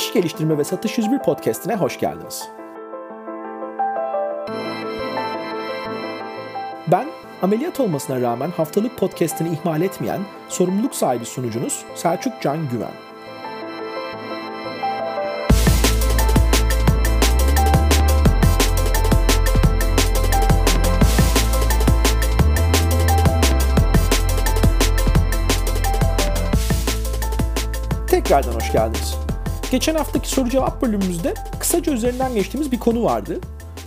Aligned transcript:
İş 0.00 0.12
Geliştirme 0.12 0.58
ve 0.58 0.64
Satış 0.64 0.98
101 0.98 1.18
podcastine 1.18 1.76
hoş 1.76 2.00
geldiniz. 2.00 2.48
Ben 6.86 7.06
ameliyat 7.42 7.80
olmasına 7.80 8.20
rağmen 8.20 8.50
haftalık 8.50 8.98
podcastini 8.98 9.48
ihmal 9.48 9.82
etmeyen 9.82 10.20
sorumluluk 10.48 10.94
sahibi 10.94 11.24
sunucunuz 11.24 11.84
Selçuk 11.94 12.32
Can 12.42 12.68
Güven. 12.68 12.90
Tekrardan 28.06 28.52
hoş 28.52 28.72
geldiniz. 28.72 29.29
Geçen 29.70 29.94
haftaki 29.94 30.28
soru 30.28 30.48
cevap 30.48 30.82
bölümümüzde 30.82 31.34
kısaca 31.60 31.92
üzerinden 31.92 32.34
geçtiğimiz 32.34 32.72
bir 32.72 32.78
konu 32.78 33.04
vardı. 33.04 33.40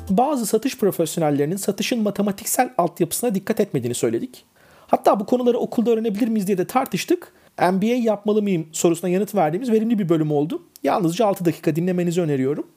Bazı 0.10 0.46
satış 0.46 0.78
profesyonellerinin 0.78 1.56
satışın 1.56 2.04
matematiksel 2.04 2.74
altyapısına 2.78 3.36
dikkat 3.36 3.60
etmediğini 3.60 3.96
söyledik. 3.96 4.46
Hatta 4.88 5.20
bu 5.20 5.26
konuları 5.26 5.58
okulda 5.58 5.92
öğrenebilir 5.92 6.28
miyiz 6.28 6.48
diye 6.48 6.58
de 6.58 6.68
tartıştık. 6.68 7.34
MBA 7.72 7.86
yapmalı 7.86 8.42
mıyım 8.42 8.68
sorusuna 8.72 9.10
yanıt 9.10 9.36
verdiğimiz 9.36 9.72
verimli 9.72 10.00
bir 10.00 10.10
bölüm 10.10 10.32
oldu. 10.32 10.62
Yalnızca 10.84 11.26
6 11.26 11.46
dakika 11.46 11.76
dinlemenizi 11.76 12.22
öneriyorum. 12.22 12.68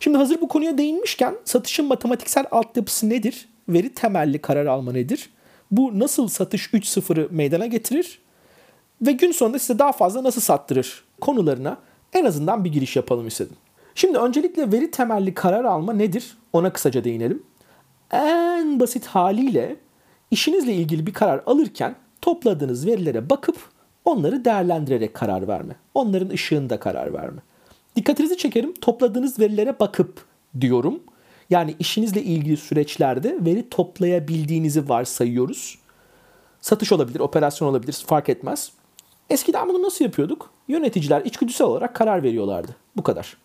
Şimdi 0.00 0.18
hazır 0.18 0.40
bu 0.40 0.48
konuya 0.48 0.78
değinmişken 0.78 1.34
satışın 1.44 1.86
matematiksel 1.86 2.46
altyapısı 2.50 3.08
nedir? 3.08 3.48
Veri 3.68 3.94
temelli 3.94 4.38
karar 4.38 4.66
alma 4.66 4.92
nedir? 4.92 5.30
Bu 5.70 5.98
nasıl 5.98 6.28
satış 6.28 6.66
3.0'ı 6.66 7.28
meydana 7.30 7.66
getirir? 7.66 8.18
Ve 9.02 9.12
gün 9.12 9.32
sonunda 9.32 9.58
size 9.58 9.78
daha 9.78 9.92
fazla 9.92 10.24
nasıl 10.24 10.40
sattırır 10.40 11.04
konularına 11.20 11.87
en 12.12 12.24
azından 12.24 12.64
bir 12.64 12.72
giriş 12.72 12.96
yapalım 12.96 13.26
istedim. 13.26 13.56
Şimdi 13.94 14.18
öncelikle 14.18 14.72
veri 14.72 14.90
temelli 14.90 15.34
karar 15.34 15.64
alma 15.64 15.92
nedir? 15.92 16.36
Ona 16.52 16.72
kısaca 16.72 17.04
değinelim. 17.04 17.42
En 18.10 18.80
basit 18.80 19.06
haliyle 19.06 19.76
işinizle 20.30 20.74
ilgili 20.74 21.06
bir 21.06 21.12
karar 21.12 21.42
alırken 21.46 21.94
topladığınız 22.22 22.86
verilere 22.86 23.30
bakıp 23.30 23.56
onları 24.04 24.44
değerlendirerek 24.44 25.14
karar 25.14 25.48
verme. 25.48 25.76
Onların 25.94 26.28
ışığında 26.28 26.80
karar 26.80 27.12
verme. 27.12 27.40
Dikkatinizi 27.96 28.36
çekerim 28.36 28.74
topladığınız 28.74 29.38
verilere 29.38 29.80
bakıp 29.80 30.24
diyorum. 30.60 31.00
Yani 31.50 31.74
işinizle 31.78 32.22
ilgili 32.22 32.56
süreçlerde 32.56 33.36
veri 33.40 33.68
toplayabildiğinizi 33.68 34.88
varsayıyoruz. 34.88 35.78
Satış 36.60 36.92
olabilir, 36.92 37.20
operasyon 37.20 37.68
olabilir 37.68 38.04
fark 38.06 38.28
etmez. 38.28 38.72
Eskiden 39.30 39.68
bunu 39.68 39.82
nasıl 39.82 40.04
yapıyorduk? 40.04 40.50
Yöneticiler 40.68 41.20
içgüdüsel 41.24 41.66
olarak 41.66 41.94
karar 41.94 42.22
veriyorlardı. 42.22 42.76
Bu 42.96 43.02
kadar. 43.02 43.36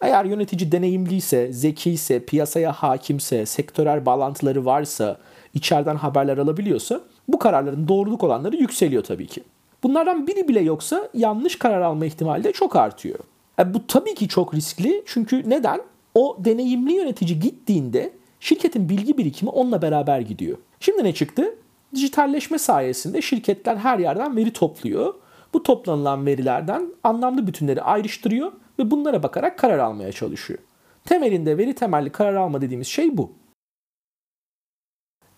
Eğer 0.00 0.24
yönetici 0.24 0.72
deneyimliyse, 0.72 1.52
zekiyse, 1.52 2.24
piyasaya 2.24 2.72
hakimse, 2.72 3.46
sektörel 3.46 4.06
bağlantıları 4.06 4.64
varsa, 4.64 5.18
içeriden 5.54 5.96
haberler 5.96 6.38
alabiliyorsa 6.38 7.00
bu 7.28 7.38
kararların 7.38 7.88
doğruluk 7.88 8.24
olanları 8.24 8.56
yükseliyor 8.56 9.02
tabii 9.02 9.26
ki. 9.26 9.42
Bunlardan 9.82 10.26
biri 10.26 10.48
bile 10.48 10.60
yoksa 10.60 11.08
yanlış 11.14 11.56
karar 11.58 11.80
alma 11.80 12.06
ihtimali 12.06 12.44
de 12.44 12.52
çok 12.52 12.76
artıyor. 12.76 13.18
E 13.58 13.74
bu 13.74 13.86
tabii 13.86 14.14
ki 14.14 14.28
çok 14.28 14.54
riskli 14.54 15.02
çünkü 15.06 15.50
neden? 15.50 15.80
O 16.14 16.36
deneyimli 16.38 16.92
yönetici 16.92 17.40
gittiğinde 17.40 18.12
şirketin 18.40 18.88
bilgi 18.88 19.18
birikimi 19.18 19.50
onunla 19.50 19.82
beraber 19.82 20.20
gidiyor. 20.20 20.58
Şimdi 20.80 21.04
ne 21.04 21.14
çıktı? 21.14 21.54
Dijitalleşme 21.94 22.58
sayesinde 22.58 23.22
şirketler 23.22 23.76
her 23.76 23.98
yerden 23.98 24.36
veri 24.36 24.52
topluyor 24.52 25.14
bu 25.54 25.62
toplanılan 25.62 26.26
verilerden 26.26 26.86
anlamlı 27.04 27.46
bütünleri 27.46 27.82
ayrıştırıyor 27.82 28.52
ve 28.78 28.90
bunlara 28.90 29.22
bakarak 29.22 29.58
karar 29.58 29.78
almaya 29.78 30.12
çalışıyor. 30.12 30.58
Temelinde 31.04 31.58
veri 31.58 31.74
temelli 31.74 32.10
karar 32.10 32.34
alma 32.34 32.60
dediğimiz 32.60 32.86
şey 32.86 33.16
bu. 33.16 33.32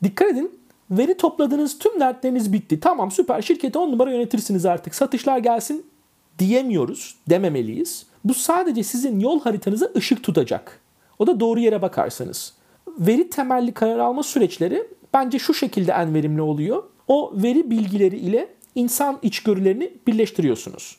Dikkat 0.02 0.28
edin 0.28 0.60
veri 0.90 1.16
topladığınız 1.16 1.78
tüm 1.78 2.00
dertleriniz 2.00 2.52
bitti. 2.52 2.80
Tamam 2.80 3.10
süper 3.10 3.42
şirketi 3.42 3.78
10 3.78 3.92
numara 3.92 4.12
yönetirsiniz 4.12 4.66
artık 4.66 4.94
satışlar 4.94 5.38
gelsin 5.38 5.86
diyemiyoruz, 6.38 7.16
dememeliyiz. 7.28 8.06
Bu 8.24 8.34
sadece 8.34 8.82
sizin 8.82 9.20
yol 9.20 9.40
haritanıza 9.40 9.90
ışık 9.96 10.22
tutacak. 10.22 10.80
O 11.18 11.26
da 11.26 11.40
doğru 11.40 11.60
yere 11.60 11.82
bakarsanız. 11.82 12.54
Veri 12.88 13.30
temelli 13.30 13.74
karar 13.74 13.98
alma 13.98 14.22
süreçleri 14.22 14.86
bence 15.14 15.38
şu 15.38 15.54
şekilde 15.54 15.92
en 15.92 16.14
verimli 16.14 16.42
oluyor. 16.42 16.82
O 17.08 17.32
veri 17.34 17.70
bilgileri 17.70 18.16
ile 18.16 18.48
insan 18.74 19.18
içgörülerini 19.22 19.92
birleştiriyorsunuz. 20.06 20.96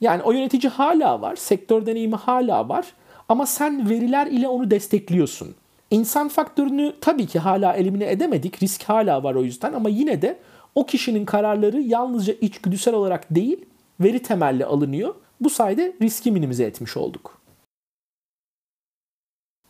Yani 0.00 0.22
o 0.22 0.32
yönetici 0.32 0.70
hala 0.70 1.20
var, 1.20 1.36
sektör 1.36 1.86
deneyimi 1.86 2.16
hala 2.16 2.68
var 2.68 2.86
ama 3.28 3.46
sen 3.46 3.90
veriler 3.90 4.26
ile 4.26 4.48
onu 4.48 4.70
destekliyorsun. 4.70 5.54
İnsan 5.90 6.28
faktörünü 6.28 6.94
tabii 7.00 7.26
ki 7.26 7.38
hala 7.38 7.72
elimine 7.72 8.10
edemedik. 8.10 8.62
Risk 8.62 8.82
hala 8.82 9.22
var 9.22 9.34
o 9.34 9.42
yüzden 9.42 9.72
ama 9.72 9.88
yine 9.88 10.22
de 10.22 10.38
o 10.74 10.86
kişinin 10.86 11.24
kararları 11.24 11.80
yalnızca 11.80 12.34
içgüdüsel 12.40 12.94
olarak 12.94 13.34
değil, 13.34 13.64
veri 14.00 14.22
temelli 14.22 14.64
alınıyor. 14.64 15.14
Bu 15.40 15.50
sayede 15.50 15.96
riski 16.02 16.32
minimize 16.32 16.64
etmiş 16.64 16.96
olduk. 16.96 17.38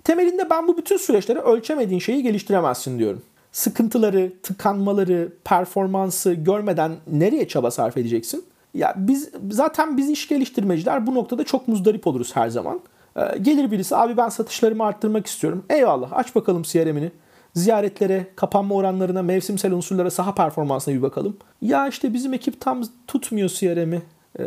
Temelinde 0.05 0.51
ben 0.51 0.69
bu 0.69 0.77
bütün 0.77 0.97
süreçleri 0.97 1.39
ölçemediğin 1.39 2.01
şeyi 2.01 2.23
geliştiremezsin 2.23 2.99
diyorum 2.99 3.23
sıkıntıları, 3.53 4.33
tıkanmaları, 4.43 5.33
performansı 5.45 6.33
görmeden 6.33 6.93
nereye 7.07 7.49
çaba 7.49 7.71
sarf 7.71 7.97
edeceksin? 7.97 8.45
Ya 8.75 8.95
biz 8.97 9.31
zaten 9.51 9.97
biz 9.97 10.11
iş 10.11 10.29
geliştirmeciler 10.29 11.07
bu 11.07 11.15
noktada 11.15 11.45
çok 11.45 11.69
muzdarip 11.69 12.07
oluruz 12.07 12.37
her 12.37 12.49
zaman. 12.49 12.81
Ee, 13.17 13.39
gelir 13.43 13.71
birisi 13.71 13.97
abi 13.97 14.17
ben 14.17 14.29
satışlarımı 14.29 14.85
arttırmak 14.85 15.27
istiyorum. 15.27 15.65
Eyvallah 15.71 16.13
aç 16.13 16.35
bakalım 16.35 16.63
CRM'ini. 16.63 17.11
Ziyaretlere, 17.55 18.27
kapanma 18.37 18.75
oranlarına, 18.75 19.23
mevsimsel 19.23 19.73
unsurlara, 19.73 20.11
saha 20.11 20.35
performansına 20.35 20.95
bir 20.95 21.03
bakalım. 21.03 21.37
Ya 21.63 21.89
işte 21.89 22.15
bizim 22.15 22.35
ekip 22.35 22.61
tam 22.61 22.83
tutmuyor 23.07 23.49
CRM'i. 23.49 24.03
Ee, 24.39 24.45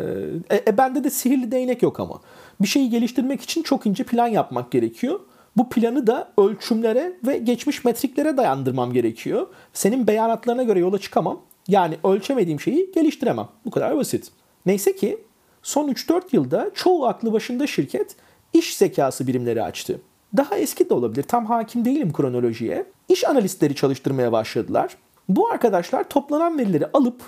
e, 0.50 0.64
e, 0.68 0.78
bende 0.78 1.04
de 1.04 1.10
sihirli 1.10 1.52
değnek 1.52 1.84
yok 1.84 2.00
ama. 2.00 2.22
Bir 2.62 2.68
şeyi 2.68 2.90
geliştirmek 2.90 3.42
için 3.42 3.64
çok 3.64 3.86
ince 3.86 4.04
plan 4.04 4.28
yapmak 4.28 4.72
gerekiyor. 4.72 5.20
Bu 5.58 5.70
planı 5.70 6.08
da 6.08 6.32
ölçümlere 6.38 7.18
ve 7.28 7.38
geçmiş 7.38 7.86
metriklere 7.86 8.38
dayandırmam 8.38 8.94
gerekiyor. 8.94 9.48
Senin 9.74 10.08
beyanatlarına 10.08 10.64
göre 10.64 10.80
yola 10.80 10.98
çıkamam. 10.98 11.42
Yani 11.68 11.98
ölçemediğim 12.04 12.60
şeyi 12.60 12.92
geliştiremem. 12.92 13.48
Bu 13.66 13.72
kadar 13.72 13.98
basit. 13.98 14.32
Neyse 14.66 14.96
ki 14.96 15.18
son 15.64 15.90
3-4 15.90 16.22
yılda 16.32 16.72
çoğu 16.74 17.06
aklı 17.06 17.34
başında 17.34 17.68
şirket 17.68 18.16
iş 18.54 18.78
zekası 18.78 19.28
birimleri 19.28 19.64
açtı. 19.64 20.02
Daha 20.38 20.58
eski 20.58 20.90
de 20.90 20.94
olabilir. 20.94 21.24
Tam 21.24 21.46
hakim 21.46 21.86
değilim 21.86 22.14
kronolojiye. 22.14 22.86
İş 23.10 23.28
analistleri 23.28 23.76
çalıştırmaya 23.76 24.32
başladılar. 24.32 24.98
Bu 25.30 25.50
arkadaşlar 25.50 26.10
toplanan 26.10 26.58
verileri 26.60 26.86
alıp 26.94 27.22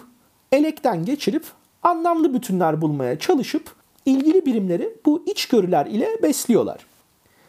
elekten 0.51 1.05
geçirip 1.05 1.43
anlamlı 1.83 2.33
bütünler 2.33 2.81
bulmaya 2.81 3.19
çalışıp 3.19 3.71
ilgili 4.05 4.45
birimleri 4.45 4.93
bu 5.05 5.23
içgörüler 5.27 5.85
ile 5.85 6.09
besliyorlar. 6.23 6.85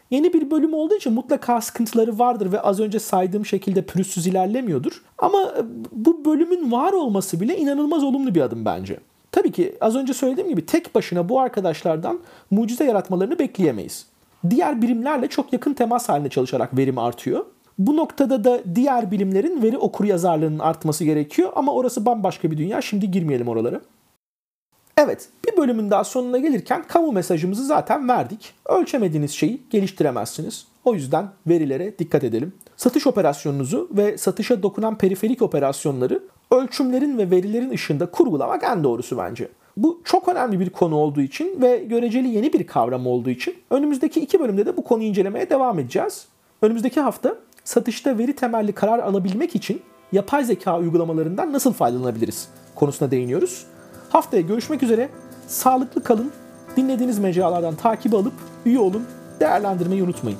Yeni 0.09 0.33
bir 0.33 0.51
bölüm 0.51 0.73
olduğu 0.73 0.95
için 0.95 1.13
mutlaka 1.13 1.61
sıkıntıları 1.61 2.19
vardır 2.19 2.51
ve 2.51 2.61
az 2.61 2.79
önce 2.79 2.99
saydığım 2.99 3.45
şekilde 3.45 3.81
pürüzsüz 3.81 4.27
ilerlemiyordur. 4.27 5.03
Ama 5.17 5.41
e, 5.41 5.61
bu 5.91 6.25
bölümün 6.25 6.71
var 6.71 6.93
olması 6.93 7.41
bile 7.41 7.57
inanılmaz 7.57 8.03
olumlu 8.03 8.35
bir 8.35 8.41
adım 8.41 8.65
bence. 8.65 8.99
Tabii 9.31 9.51
ki 9.51 9.75
az 9.81 9.95
önce 9.95 10.13
söylediğim 10.13 10.49
gibi 10.49 10.65
tek 10.65 10.95
başına 10.95 11.29
bu 11.29 11.39
arkadaşlardan 11.39 12.19
mucize 12.51 12.83
yaratmalarını 12.83 13.39
bekleyemeyiz. 13.39 14.05
Diğer 14.49 14.81
birimlerle 14.81 15.27
çok 15.27 15.53
yakın 15.53 15.73
temas 15.73 16.09
halinde 16.09 16.29
çalışarak 16.29 16.77
verim 16.77 16.97
artıyor. 16.97 17.45
Bu 17.79 17.97
noktada 17.97 18.43
da 18.43 18.61
diğer 18.75 19.11
bilimlerin 19.11 19.63
veri 19.63 19.77
okur 19.77 20.05
yazarlığının 20.05 20.59
artması 20.59 21.03
gerekiyor 21.03 21.51
ama 21.55 21.73
orası 21.73 22.05
bambaşka 22.05 22.51
bir 22.51 22.57
dünya. 22.57 22.81
Şimdi 22.81 23.11
girmeyelim 23.11 23.47
oralara. 23.47 23.81
Evet, 24.97 25.29
bölümün 25.59 25.91
daha 25.91 26.03
sonuna 26.03 26.37
gelirken 26.37 26.83
kamu 26.87 27.11
mesajımızı 27.11 27.65
zaten 27.65 28.09
verdik. 28.09 28.53
Ölçemediğiniz 28.65 29.31
şeyi 29.31 29.61
geliştiremezsiniz. 29.69 30.67
O 30.85 30.93
yüzden 30.93 31.29
verilere 31.47 31.99
dikkat 31.99 32.23
edelim. 32.23 32.53
Satış 32.77 33.07
operasyonunuzu 33.07 33.89
ve 33.91 34.17
satışa 34.17 34.63
dokunan 34.63 34.97
periferik 34.97 35.41
operasyonları 35.41 36.23
ölçümlerin 36.51 37.17
ve 37.17 37.31
verilerin 37.31 37.69
ışığında 37.69 38.05
kurgulamak 38.05 38.63
en 38.63 38.83
doğrusu 38.83 39.17
bence. 39.17 39.49
Bu 39.77 40.01
çok 40.03 40.27
önemli 40.27 40.59
bir 40.59 40.69
konu 40.69 40.95
olduğu 40.95 41.21
için 41.21 41.61
ve 41.61 41.77
göreceli 41.77 42.27
yeni 42.27 42.53
bir 42.53 42.67
kavram 42.67 43.07
olduğu 43.07 43.29
için 43.29 43.55
önümüzdeki 43.71 44.19
iki 44.19 44.39
bölümde 44.39 44.65
de 44.65 44.77
bu 44.77 44.83
konuyu 44.83 45.09
incelemeye 45.09 45.49
devam 45.49 45.79
edeceğiz. 45.79 46.27
Önümüzdeki 46.61 47.01
hafta 47.01 47.35
satışta 47.63 48.17
veri 48.17 48.35
temelli 48.35 48.73
karar 48.73 48.99
alabilmek 48.99 49.55
için 49.55 49.81
yapay 50.11 50.43
zeka 50.43 50.79
uygulamalarından 50.79 51.53
nasıl 51.53 51.73
faydalanabiliriz 51.73 52.47
konusuna 52.75 53.11
değiniyoruz. 53.11 53.65
Haftaya 54.09 54.41
görüşmek 54.41 54.83
üzere. 54.83 55.09
Sağlıklı 55.49 56.03
kalın. 56.03 56.31
Dinlediğiniz 56.77 57.19
mecralardan 57.19 57.75
takip 57.75 58.13
alıp 58.13 58.33
üye 58.65 58.79
olun. 58.79 59.03
Değerlendirmeyi 59.39 60.03
unutmayın. 60.03 60.39